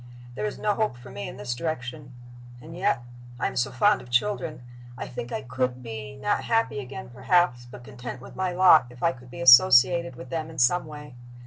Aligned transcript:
There 0.33 0.47
is 0.47 0.57
no 0.57 0.73
hope 0.73 0.97
for 0.97 1.11
me 1.11 1.27
in 1.29 1.37
this 1.37 1.53
direction. 1.53 2.15
And 2.59 2.75
yet 2.75 3.03
I 3.39 3.45
am 3.45 3.55
so 3.55 3.69
fond 3.69 4.01
of 4.01 4.09
children! 4.09 4.63
I 4.97 5.07
think 5.07 5.31
I 5.31 5.43
could 5.43 5.83
be, 5.83 6.15
not 6.15 6.45
happy 6.45 6.79
again, 6.79 7.11
perhaps, 7.13 7.67
but 7.69 7.83
content 7.83 8.19
with 8.19 8.35
my 8.35 8.51
lot, 8.51 8.87
if 8.89 9.03
I 9.03 9.11
could 9.11 9.29
be 9.29 9.41
associated 9.41 10.15
with 10.15 10.31
them 10.31 10.49
in 10.49 10.57
some 10.57 10.87
way. 10.87 11.13